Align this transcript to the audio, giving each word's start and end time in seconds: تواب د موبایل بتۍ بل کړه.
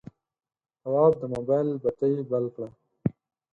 تواب 0.81 1.13
د 1.21 1.23
موبایل 1.33 1.69
بتۍ 1.83 2.13
بل 2.31 2.45
کړه. 2.53 2.69